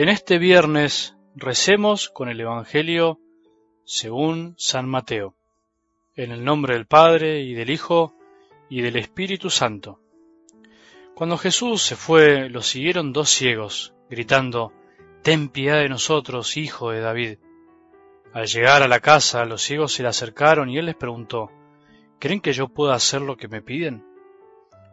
En 0.00 0.08
este 0.08 0.38
viernes 0.38 1.16
recemos 1.34 2.08
con 2.08 2.28
el 2.28 2.40
Evangelio 2.40 3.18
según 3.82 4.54
San 4.56 4.88
Mateo, 4.88 5.34
en 6.14 6.30
el 6.30 6.44
nombre 6.44 6.74
del 6.74 6.86
Padre 6.86 7.40
y 7.40 7.52
del 7.52 7.68
Hijo 7.68 8.14
y 8.70 8.80
del 8.80 8.94
Espíritu 8.94 9.50
Santo. 9.50 10.00
Cuando 11.16 11.36
Jesús 11.36 11.82
se 11.82 11.96
fue, 11.96 12.48
lo 12.48 12.62
siguieron 12.62 13.12
dos 13.12 13.28
ciegos, 13.28 13.92
gritando, 14.08 14.72
Ten 15.22 15.48
piedad 15.48 15.80
de 15.80 15.88
nosotros, 15.88 16.56
hijo 16.56 16.92
de 16.92 17.00
David. 17.00 17.38
Al 18.32 18.46
llegar 18.46 18.84
a 18.84 18.88
la 18.88 19.00
casa, 19.00 19.44
los 19.46 19.62
ciegos 19.62 19.94
se 19.94 20.04
le 20.04 20.10
acercaron 20.10 20.70
y 20.70 20.78
él 20.78 20.86
les 20.86 20.94
preguntó, 20.94 21.50
¿Creen 22.20 22.40
que 22.40 22.52
yo 22.52 22.68
pueda 22.68 22.94
hacer 22.94 23.20
lo 23.20 23.36
que 23.36 23.48
me 23.48 23.62
piden? 23.62 24.06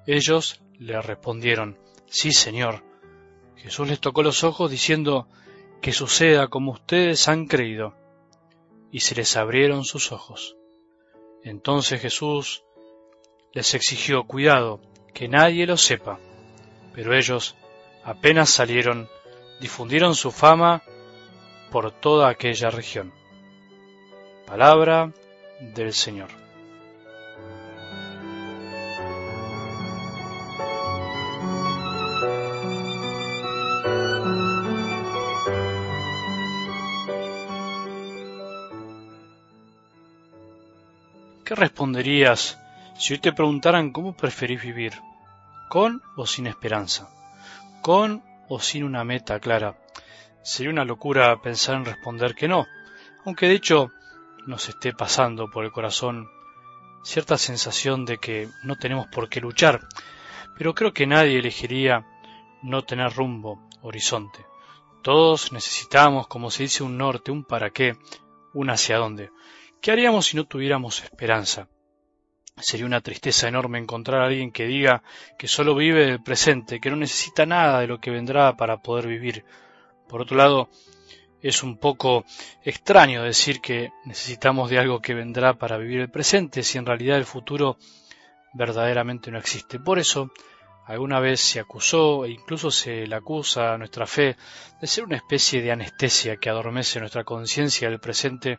Ellos 0.08 0.64
le 0.80 1.00
respondieron, 1.00 1.78
Sí, 2.08 2.32
Señor. 2.32 2.84
Jesús 3.58 3.88
les 3.88 4.00
tocó 4.00 4.24
los 4.24 4.44
ojos 4.44 4.70
diciendo, 4.70 5.28
Que 5.82 5.92
suceda 5.92 6.48
como 6.48 6.72
ustedes 6.72 7.28
han 7.28 7.48
creído. 7.48 7.94
Y 8.92 9.02
se 9.02 9.16
les 9.16 9.36
abrieron 9.36 9.84
sus 9.84 10.12
ojos. 10.12 10.56
Entonces 11.44 12.02
Jesús 12.02 12.64
les 13.54 13.74
exigió 13.74 14.24
cuidado, 14.26 14.82
que 15.14 15.28
nadie 15.28 15.66
lo 15.66 15.78
sepa. 15.78 16.20
Pero 16.94 17.16
ellos, 17.16 17.56
apenas 18.04 18.50
salieron, 18.50 19.10
difundieron 19.60 20.16
su 20.16 20.32
fama 20.32 20.84
por 21.72 21.92
toda 21.92 22.30
aquella 22.30 22.70
región. 22.70 23.14
Palabra 24.46 25.12
del 25.60 25.94
Señor. 25.94 26.45
¿Qué 41.46 41.54
responderías 41.54 42.60
si 42.98 43.14
hoy 43.14 43.20
te 43.20 43.32
preguntaran 43.32 43.92
cómo 43.92 44.18
preferís 44.18 44.64
vivir? 44.64 44.94
¿Con 45.70 46.02
o 46.16 46.26
sin 46.26 46.48
esperanza? 46.48 47.08
¿Con 47.84 48.24
o 48.50 48.60
sin 48.60 48.84
una 48.84 49.04
meta 49.04 49.40
clara? 49.40 49.78
Sería 50.42 50.72
una 50.72 50.84
locura 50.84 51.40
pensar 51.44 51.76
en 51.76 51.86
responder 51.86 52.34
que 52.34 52.48
no, 52.48 52.66
aunque 53.26 53.48
de 53.48 53.54
hecho 53.54 53.92
nos 54.48 54.68
esté 54.70 54.94
pasando 54.94 55.48
por 55.52 55.66
el 55.66 55.72
corazón 55.72 56.28
cierta 57.04 57.38
sensación 57.38 58.06
de 58.06 58.18
que 58.18 58.50
no 58.64 58.76
tenemos 58.76 59.06
por 59.06 59.30
qué 59.30 59.40
luchar, 59.40 59.82
pero 60.58 60.74
creo 60.74 60.94
que 60.94 61.06
nadie 61.06 61.38
elegiría 61.38 62.08
no 62.64 62.86
tener 62.86 63.14
rumbo, 63.14 63.70
horizonte. 63.84 64.44
Todos 65.04 65.52
necesitamos, 65.52 66.26
como 66.26 66.50
se 66.50 66.64
dice, 66.64 66.84
un 66.84 66.98
norte, 66.98 67.30
un 67.30 67.44
para 67.44 67.70
qué, 67.70 68.00
un 68.52 68.72
hacia 68.72 68.98
dónde. 68.98 69.30
¿Qué 69.86 69.92
haríamos 69.92 70.26
si 70.26 70.36
no 70.36 70.48
tuviéramos 70.48 71.04
esperanza? 71.04 71.68
Sería 72.58 72.88
una 72.88 73.02
tristeza 73.02 73.48
enorme 73.48 73.78
encontrar 73.78 74.20
a 74.20 74.26
alguien 74.26 74.52
que 74.52 74.66
diga 74.66 75.04
que 75.38 75.48
solo 75.48 75.76
vive 75.76 76.08
del 76.08 76.24
presente, 76.24 76.80
que 76.80 76.90
no 76.90 76.96
necesita 76.96 77.46
nada 77.46 77.82
de 77.82 77.86
lo 77.86 78.00
que 78.00 78.10
vendrá 78.10 78.58
para 78.58 78.82
poder 78.82 79.06
vivir. 79.06 79.46
Por 80.10 80.22
otro 80.22 80.38
lado, 80.38 80.70
es 81.40 81.62
un 81.62 81.78
poco 81.78 82.26
extraño 82.64 83.22
decir 83.22 83.62
que 83.62 83.92
necesitamos 84.06 84.72
de 84.72 84.80
algo 84.80 85.02
que 85.02 85.14
vendrá 85.14 85.54
para 85.54 85.78
vivir 85.78 86.00
el 86.00 86.10
presente 86.10 86.64
si 86.64 86.80
en 86.80 86.88
realidad 86.88 87.20
el 87.20 87.26
futuro 87.26 87.78
verdaderamente 88.56 89.30
no 89.30 89.38
existe. 89.38 89.80
Por 89.80 90.00
eso, 90.00 90.32
alguna 90.88 91.20
vez 91.20 91.42
se 91.42 91.60
acusó 91.60 92.26
e 92.26 92.32
incluso 92.32 92.72
se 92.72 93.06
le 93.06 93.16
acusa 93.16 93.76
a 93.76 93.78
nuestra 93.78 94.08
fe 94.08 94.36
de 94.82 94.88
ser 94.88 95.04
una 95.04 95.18
especie 95.18 95.62
de 95.62 95.72
anestesia 95.72 96.38
que 96.38 96.50
adormece 96.50 97.00
nuestra 97.00 97.24
conciencia 97.24 97.88
del 97.88 98.00
presente 98.00 98.58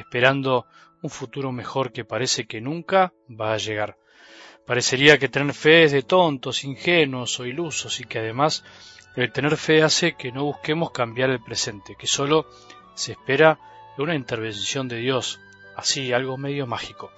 esperando 0.00 0.66
un 1.02 1.10
futuro 1.10 1.52
mejor 1.52 1.92
que 1.92 2.04
parece 2.04 2.46
que 2.46 2.60
nunca 2.60 3.12
va 3.28 3.52
a 3.52 3.58
llegar. 3.58 3.96
Parecería 4.66 5.18
que 5.18 5.28
tener 5.28 5.54
fe 5.54 5.84
es 5.84 5.92
de 5.92 6.02
tontos, 6.02 6.64
ingenuos 6.64 7.38
o 7.38 7.46
ilusos 7.46 8.00
y 8.00 8.04
que 8.04 8.18
además 8.18 8.64
el 9.14 9.32
tener 9.32 9.56
fe 9.56 9.82
hace 9.82 10.14
que 10.14 10.32
no 10.32 10.44
busquemos 10.44 10.90
cambiar 10.90 11.30
el 11.30 11.42
presente, 11.42 11.96
que 11.96 12.06
solo 12.06 12.46
se 12.94 13.12
espera 13.12 13.58
una 13.98 14.14
intervención 14.14 14.88
de 14.88 14.96
Dios, 14.96 15.40
así 15.76 16.12
algo 16.12 16.36
medio 16.36 16.66
mágico. 16.66 17.10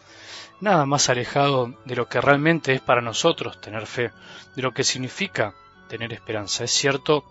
Nada 0.60 0.86
más 0.86 1.08
alejado 1.08 1.74
de 1.84 1.96
lo 1.96 2.08
que 2.08 2.20
realmente 2.20 2.72
es 2.72 2.80
para 2.80 3.00
nosotros 3.00 3.60
tener 3.60 3.86
fe, 3.86 4.12
de 4.54 4.62
lo 4.62 4.72
que 4.72 4.84
significa 4.84 5.54
tener 5.88 6.12
esperanza. 6.12 6.64
Es 6.64 6.72
cierto, 6.72 7.24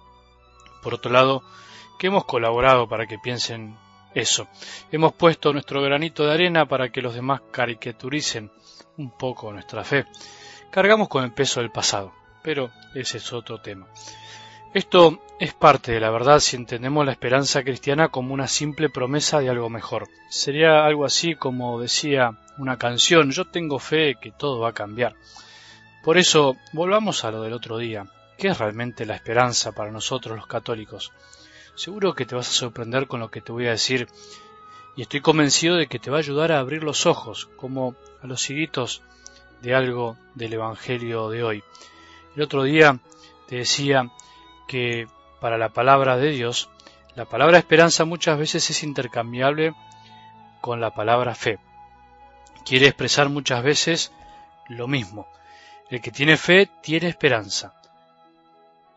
por 0.82 0.94
otro 0.94 1.12
lado, 1.12 1.44
que 2.00 2.08
hemos 2.08 2.26
colaborado 2.26 2.88
para 2.88 3.06
que 3.06 3.20
piensen 3.20 3.78
eso. 4.18 4.48
Hemos 4.92 5.14
puesto 5.14 5.54
nuestro 5.54 5.82
granito 5.82 6.26
de 6.26 6.34
arena 6.34 6.66
para 6.66 6.90
que 6.90 7.02
los 7.02 7.14
demás 7.14 7.42
caricaturicen 7.52 8.52
un 8.98 9.12
poco 9.12 9.52
nuestra 9.52 9.84
fe. 9.84 10.06
Cargamos 10.72 11.08
con 11.08 11.24
el 11.24 11.34
peso 11.34 11.60
del 11.60 11.72
pasado, 11.72 12.14
pero 12.42 12.72
ese 12.94 13.18
es 13.18 13.34
otro 13.34 13.62
tema. 13.62 13.88
Esto 14.74 15.22
es 15.40 15.54
parte 15.54 15.94
de 15.94 16.00
la 16.00 16.10
verdad 16.10 16.40
si 16.40 16.56
entendemos 16.56 17.06
la 17.06 17.14
esperanza 17.14 17.64
cristiana 17.64 18.10
como 18.10 18.34
una 18.34 18.48
simple 18.48 18.90
promesa 18.90 19.40
de 19.40 19.50
algo 19.50 19.70
mejor. 19.70 20.08
Sería 20.30 20.86
algo 20.86 21.06
así 21.06 21.36
como 21.36 21.80
decía 21.80 22.38
una 22.58 22.78
canción, 22.78 23.32
yo 23.32 23.46
tengo 23.46 23.80
fe 23.80 24.16
que 24.22 24.32
todo 24.32 24.60
va 24.60 24.70
a 24.70 24.74
cambiar. 24.74 25.16
Por 26.04 26.18
eso, 26.18 26.58
volvamos 26.74 27.24
a 27.24 27.32
lo 27.32 27.42
del 27.42 27.54
otro 27.54 27.78
día. 27.78 28.06
¿Qué 28.38 28.50
es 28.50 28.58
realmente 28.58 29.06
la 29.06 29.16
esperanza 29.16 29.72
para 29.72 29.92
nosotros 29.92 30.38
los 30.38 30.48
católicos? 30.48 31.12
Seguro 31.78 32.16
que 32.16 32.26
te 32.26 32.34
vas 32.34 32.50
a 32.50 32.54
sorprender 32.54 33.06
con 33.06 33.20
lo 33.20 33.30
que 33.30 33.40
te 33.40 33.52
voy 33.52 33.68
a 33.68 33.72
decir 33.72 34.08
y 34.96 35.04
estoy 35.04 35.22
convencido 35.22 35.76
de 35.76 35.86
que 35.86 36.00
te 36.00 36.10
va 36.10 36.18
a 36.18 36.22
ayudar 36.22 36.52
a 36.52 36.58
abrir 36.58 36.84
los 36.84 37.06
ojos, 37.06 37.52
como 37.56 37.94
a 38.24 38.26
los 38.26 38.50
higuitos 38.50 39.04
de 39.62 39.76
algo 39.76 40.18
del 40.34 40.54
Evangelio 40.54 41.30
de 41.30 41.44
hoy. 41.44 41.64
El 42.36 42.42
otro 42.42 42.64
día 42.64 43.00
te 43.46 43.58
decía 43.58 44.10
que 44.68 45.08
para 45.40 45.60
la 45.60 45.70
palabra 45.70 46.18
de 46.18 46.32
Dios, 46.32 46.68
la 47.16 47.26
palabra 47.26 47.60
esperanza 47.60 48.06
muchas 48.06 48.40
veces 48.40 48.68
es 48.72 48.82
intercambiable 48.82 49.76
con 50.62 50.82
la 50.82 50.96
palabra 50.96 51.36
fe. 51.36 51.60
Quiere 52.66 52.88
expresar 52.88 53.30
muchas 53.30 53.62
veces 53.62 54.12
lo 54.68 54.88
mismo. 54.88 55.28
El 55.92 56.02
que 56.02 56.10
tiene 56.10 56.38
fe 56.38 56.72
tiene 56.82 57.08
esperanza. 57.08 57.80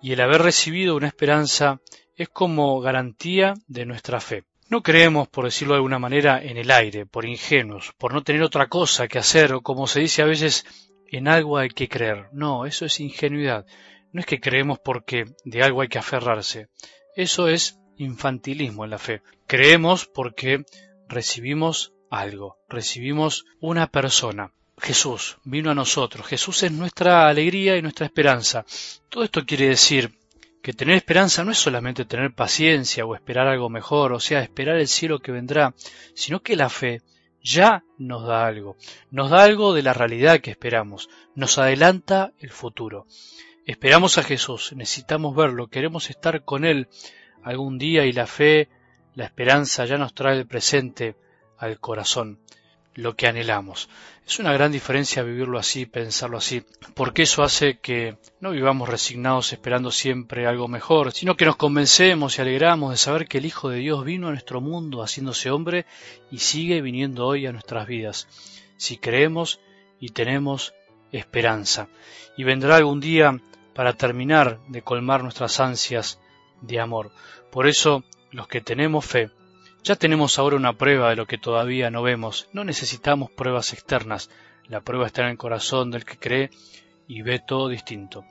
Y 0.00 0.12
el 0.12 0.20
haber 0.22 0.40
recibido 0.40 0.96
una 0.96 1.08
esperanza 1.08 1.78
es 2.20 2.28
como 2.28 2.82
garantía 2.82 3.54
de 3.66 3.86
nuestra 3.86 4.20
fe. 4.20 4.44
No 4.68 4.82
creemos, 4.82 5.26
por 5.28 5.46
decirlo 5.46 5.72
de 5.72 5.78
alguna 5.78 5.98
manera, 5.98 6.38
en 6.44 6.58
el 6.58 6.70
aire, 6.70 7.06
por 7.06 7.24
ingenuos, 7.24 7.94
por 7.96 8.12
no 8.12 8.22
tener 8.22 8.42
otra 8.42 8.68
cosa 8.68 9.08
que 9.08 9.18
hacer, 9.18 9.54
o 9.54 9.62
como 9.62 9.86
se 9.86 10.00
dice 10.00 10.20
a 10.20 10.26
veces, 10.26 10.66
en 11.06 11.28
algo 11.28 11.56
hay 11.56 11.70
que 11.70 11.88
creer. 11.88 12.26
No, 12.32 12.66
eso 12.66 12.84
es 12.84 13.00
ingenuidad. 13.00 13.64
No 14.12 14.20
es 14.20 14.26
que 14.26 14.38
creemos 14.38 14.78
porque 14.78 15.24
de 15.46 15.62
algo 15.62 15.80
hay 15.80 15.88
que 15.88 15.98
aferrarse. 15.98 16.68
Eso 17.16 17.48
es 17.48 17.78
infantilismo 17.96 18.84
en 18.84 18.90
la 18.90 18.98
fe. 18.98 19.22
Creemos 19.46 20.04
porque 20.04 20.66
recibimos 21.08 21.94
algo, 22.10 22.58
recibimos 22.68 23.46
una 23.60 23.86
persona. 23.86 24.52
Jesús 24.76 25.38
vino 25.44 25.70
a 25.70 25.74
nosotros. 25.74 26.26
Jesús 26.26 26.64
es 26.64 26.72
nuestra 26.72 27.28
alegría 27.28 27.78
y 27.78 27.82
nuestra 27.82 28.04
esperanza. 28.04 28.66
Todo 29.08 29.24
esto 29.24 29.46
quiere 29.46 29.68
decir 29.68 30.19
que 30.62 30.72
tener 30.72 30.96
esperanza 30.96 31.44
no 31.44 31.52
es 31.52 31.58
solamente 31.58 32.04
tener 32.04 32.34
paciencia 32.34 33.04
o 33.04 33.14
esperar 33.14 33.48
algo 33.48 33.70
mejor, 33.70 34.12
o 34.12 34.20
sea, 34.20 34.42
esperar 34.42 34.76
el 34.76 34.88
cielo 34.88 35.18
que 35.18 35.32
vendrá, 35.32 35.74
sino 36.14 36.40
que 36.40 36.56
la 36.56 36.68
fe 36.68 37.02
ya 37.42 37.84
nos 37.98 38.26
da 38.26 38.46
algo, 38.46 38.76
nos 39.10 39.30
da 39.30 39.42
algo 39.42 39.72
de 39.72 39.82
la 39.82 39.94
realidad 39.94 40.40
que 40.40 40.50
esperamos, 40.50 41.08
nos 41.34 41.58
adelanta 41.58 42.32
el 42.38 42.50
futuro. 42.50 43.06
Esperamos 43.66 44.18
a 44.18 44.22
Jesús, 44.22 44.72
necesitamos 44.74 45.34
verlo, 45.34 45.68
queremos 45.68 46.10
estar 46.10 46.44
con 46.44 46.64
Él 46.64 46.88
algún 47.42 47.78
día 47.78 48.04
y 48.04 48.12
la 48.12 48.26
fe, 48.26 48.68
la 49.14 49.24
esperanza 49.24 49.86
ya 49.86 49.96
nos 49.96 50.14
trae 50.14 50.36
el 50.36 50.46
presente 50.46 51.16
al 51.56 51.78
corazón 51.78 52.38
lo 52.94 53.14
que 53.16 53.26
anhelamos. 53.26 53.88
Es 54.26 54.38
una 54.38 54.52
gran 54.52 54.72
diferencia 54.72 55.22
vivirlo 55.22 55.58
así, 55.58 55.86
pensarlo 55.86 56.38
así, 56.38 56.64
porque 56.94 57.22
eso 57.22 57.42
hace 57.42 57.78
que 57.78 58.16
no 58.40 58.50
vivamos 58.50 58.88
resignados 58.88 59.52
esperando 59.52 59.90
siempre 59.90 60.46
algo 60.46 60.68
mejor, 60.68 61.12
sino 61.12 61.36
que 61.36 61.44
nos 61.44 61.56
convencemos 61.56 62.38
y 62.38 62.42
alegramos 62.42 62.90
de 62.90 62.96
saber 62.96 63.26
que 63.26 63.38
el 63.38 63.46
Hijo 63.46 63.70
de 63.70 63.78
Dios 63.78 64.04
vino 64.04 64.28
a 64.28 64.30
nuestro 64.30 64.60
mundo 64.60 65.02
haciéndose 65.02 65.50
hombre 65.50 65.86
y 66.30 66.38
sigue 66.38 66.80
viniendo 66.80 67.26
hoy 67.26 67.46
a 67.46 67.52
nuestras 67.52 67.86
vidas, 67.86 68.28
si 68.76 68.98
creemos 68.98 69.60
y 69.98 70.10
tenemos 70.10 70.74
esperanza. 71.12 71.88
Y 72.36 72.44
vendrá 72.44 72.76
algún 72.76 73.00
día 73.00 73.40
para 73.74 73.94
terminar 73.94 74.60
de 74.68 74.82
colmar 74.82 75.22
nuestras 75.22 75.58
ansias 75.60 76.20
de 76.60 76.80
amor. 76.80 77.10
Por 77.50 77.66
eso, 77.66 78.04
los 78.30 78.46
que 78.46 78.60
tenemos 78.60 79.04
fe, 79.04 79.30
ya 79.82 79.96
tenemos 79.96 80.38
ahora 80.38 80.56
una 80.56 80.74
prueba 80.74 81.10
de 81.10 81.16
lo 81.16 81.26
que 81.26 81.38
todavía 81.38 81.90
no 81.90 82.02
vemos. 82.02 82.48
No 82.52 82.64
necesitamos 82.64 83.30
pruebas 83.30 83.72
externas. 83.72 84.30
La 84.66 84.82
prueba 84.82 85.06
está 85.06 85.22
en 85.22 85.28
el 85.28 85.38
corazón 85.38 85.90
del 85.90 86.04
que 86.04 86.18
cree 86.18 86.50
y 87.08 87.22
ve 87.22 87.40
todo 87.40 87.68
distinto. 87.68 88.24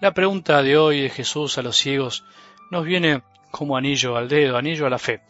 La 0.00 0.12
pregunta 0.12 0.62
de 0.62 0.76
hoy 0.76 1.00
de 1.02 1.10
Jesús 1.10 1.58
a 1.58 1.62
los 1.62 1.76
ciegos 1.76 2.24
nos 2.70 2.84
viene 2.84 3.22
como 3.50 3.76
anillo 3.76 4.16
al 4.16 4.28
dedo, 4.28 4.56
anillo 4.56 4.86
a 4.86 4.90
la 4.90 4.98
fe. 4.98 5.22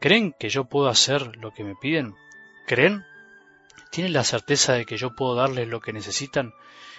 ¿Creen 0.00 0.34
que 0.38 0.48
yo 0.48 0.64
puedo 0.64 0.88
hacer 0.88 1.36
lo 1.36 1.52
que 1.52 1.64
me 1.64 1.74
piden? 1.74 2.14
¿Creen? 2.66 3.04
¿Tienen 3.90 4.12
la 4.12 4.24
certeza 4.24 4.74
de 4.74 4.84
que 4.84 4.96
yo 4.96 5.14
puedo 5.14 5.34
darles 5.34 5.68
lo 5.68 5.80
que 5.80 5.92
necesitan? 5.92 6.52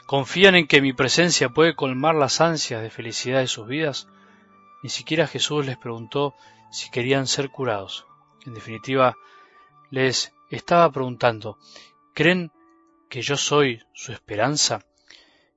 ¿Confían 0.05 0.55
en 0.55 0.67
que 0.67 0.81
mi 0.81 0.93
presencia 0.93 1.49
puede 1.49 1.75
colmar 1.75 2.15
las 2.15 2.41
ansias 2.41 2.81
de 2.81 2.89
felicidad 2.89 3.39
de 3.39 3.47
sus 3.47 3.67
vidas? 3.67 4.07
Ni 4.83 4.89
siquiera 4.89 5.27
Jesús 5.27 5.65
les 5.65 5.77
preguntó 5.77 6.35
si 6.71 6.89
querían 6.89 7.27
ser 7.27 7.49
curados. 7.49 8.05
En 8.45 8.53
definitiva, 8.53 9.15
les 9.89 10.33
estaba 10.49 10.91
preguntando, 10.91 11.57
¿creen 12.13 12.51
que 13.09 13.21
yo 13.21 13.37
soy 13.37 13.81
su 13.93 14.11
esperanza? 14.11 14.85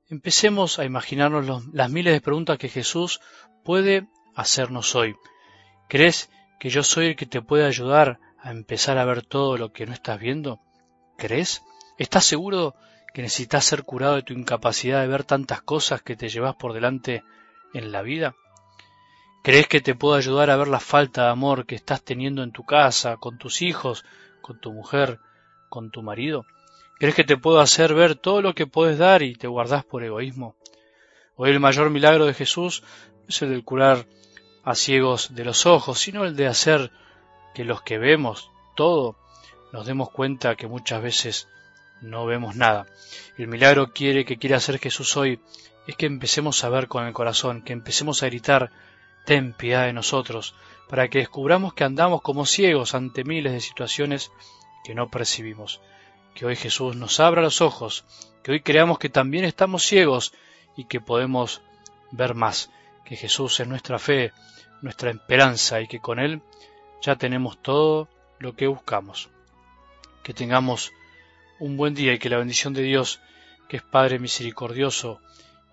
Empecemos 0.09 0.79
a 0.79 0.85
imaginarnos 0.85 1.67
las 1.73 1.91
miles 1.91 2.13
de 2.15 2.21
preguntas 2.21 2.59
que 2.59 2.69
Jesús 2.69 3.21
puede 3.65 4.09
hacernos 4.35 4.95
hoy. 4.95 5.15
¿Crees 5.89 6.31
que 6.59 6.71
yo 6.71 6.83
soy 6.83 7.09
el 7.09 7.17
que 7.17 7.27
te 7.27 7.43
puede 7.43 7.67
ayudar 7.67 8.19
a 8.39 8.51
empezar 8.51 8.99
a 8.99 9.05
ver 9.05 9.23
todo 9.23 9.57
lo 9.57 9.73
que 9.73 9.87
no 9.87 9.93
estás 9.93 10.19
viendo? 10.19 10.61
¿Crees? 11.17 11.63
¿Estás 11.99 12.25
seguro 12.25 12.75
que 13.13 13.23
necesitas 13.23 13.65
ser 13.65 13.85
curado 13.85 14.17
de 14.17 14.23
tu 14.23 14.33
incapacidad 14.33 15.01
de 15.01 15.09
ver 15.09 15.25
tantas 15.25 15.63
cosas 15.63 16.03
que 16.03 16.17
te 16.17 16.29
llevas 16.29 16.57
por 16.57 16.73
delante 16.73 17.23
en 17.75 17.93
la 17.93 18.03
vida? 18.03 18.35
¿Crees 19.43 19.69
que 19.69 19.81
te 19.81 19.95
puedo 19.95 20.15
ayudar 20.15 20.51
a 20.51 20.57
ver 20.57 20.69
la 20.69 20.81
falta 20.81 21.25
de 21.25 21.31
amor 21.31 21.65
que 21.65 21.75
estás 21.75 22.03
teniendo 22.03 22.43
en 22.43 22.53
tu 22.53 22.65
casa, 22.65 23.17
con 23.17 23.39
tus 23.39 23.63
hijos, 23.63 24.05
con 24.43 24.61
tu 24.61 24.73
mujer, 24.73 25.19
con 25.71 25.91
tu 25.91 26.03
marido? 26.03 26.45
¿Crees 26.99 27.15
que 27.15 27.25
te 27.25 27.39
puedo 27.39 27.61
hacer 27.61 27.95
ver 27.95 28.17
todo 28.17 28.43
lo 28.43 28.55
que 28.55 28.67
puedes 28.67 28.99
dar 28.99 29.23
y 29.23 29.35
te 29.35 29.47
guardas 29.49 29.83
por 29.87 30.05
egoísmo? 30.05 30.57
Hoy 31.37 31.51
el 31.51 31.61
mayor 31.61 31.89
milagro 31.89 32.27
de 32.27 32.35
Jesús 32.35 32.83
es 33.29 33.41
el 33.41 33.55
de 33.55 33.65
curar 33.65 34.07
a 34.63 34.75
ciegos 34.75 35.35
de 35.35 35.47
los 35.47 35.65
ojos, 35.65 35.99
sino 35.99 36.27
el 36.27 36.37
de 36.37 36.47
hacer 36.47 36.91
que 37.55 37.65
los 37.65 37.81
que 37.81 37.97
vemos 37.97 38.51
todo 38.77 39.17
nos 39.73 39.87
demos 39.87 40.11
cuenta 40.11 40.57
que 40.57 40.67
muchas 40.67 41.03
veces 41.03 41.49
no 42.03 42.27
vemos 42.27 42.57
nada. 42.57 42.87
El 43.39 43.49
milagro 43.49 43.95
quiere 43.95 44.27
que 44.27 44.37
quiere 44.37 44.57
hacer 44.57 44.79
Jesús 44.79 45.17
hoy 45.17 45.41
es 45.87 45.97
que 45.97 46.05
empecemos 46.05 46.63
a 46.63 46.69
ver 46.69 46.89
con 46.89 47.07
el 47.07 47.15
corazón, 47.15 47.63
que 47.63 47.73
empecemos 47.73 48.23
a 48.23 48.27
gritar 48.27 48.71
ten 49.25 49.53
piedad 49.53 49.87
de 49.87 49.93
nosotros, 49.93 50.55
para 50.89 51.09
que 51.09 51.19
descubramos 51.19 51.75
que 51.75 51.85
andamos 51.85 52.23
como 52.23 52.47
ciegos 52.47 52.95
ante 52.95 53.25
miles 53.25 53.53
de 53.53 53.61
situaciones 53.61 54.33
que 54.85 54.95
no 54.95 55.09
percibimos. 55.09 55.81
Que 56.35 56.47
hoy 56.47 56.57
Jesús 56.57 56.97
nos 56.97 57.21
abra 57.21 57.43
los 57.43 57.61
ojos, 57.61 58.05
que 58.43 58.53
hoy 58.53 58.61
creamos 58.61 58.99
que 58.99 59.09
también 59.09 59.45
estamos 59.45 59.85
ciegos 59.85 60.33
y 60.77 60.85
que 60.85 61.01
podemos 61.01 61.63
ver 62.11 62.35
más, 62.35 62.71
que 63.05 63.17
Jesús 63.17 63.61
es 63.61 63.69
nuestra 63.69 63.99
fe, 63.99 64.33
nuestra 64.83 65.11
esperanza 65.11 65.81
y 65.81 65.87
que 65.87 66.01
con 66.01 66.19
Él 66.19 66.43
ya 67.03 67.17
tenemos 67.17 67.61
todo 67.63 68.09
lo 68.39 68.55
que 68.55 68.67
buscamos. 68.67 69.29
Que 70.23 70.35
tengamos 70.35 70.93
un 71.59 71.77
buen 71.77 71.95
día 71.95 72.15
y 72.15 72.19
que 72.19 72.31
la 72.31 72.39
bendición 72.39 72.73
de 72.73 72.83
Dios, 72.83 73.21
que 73.69 73.77
es 73.77 73.83
Padre 73.83 74.19
misericordioso, 74.19 75.21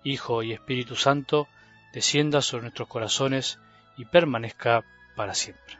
Hijo 0.04 0.42
y 0.42 0.52
Espíritu 0.52 0.96
Santo, 0.96 1.48
descienda 1.92 2.42
sobre 2.42 2.62
nuestros 2.62 2.88
corazones 2.88 3.58
y 3.96 4.04
permanezca 4.04 4.84
para 5.16 5.34
siempre. 5.34 5.78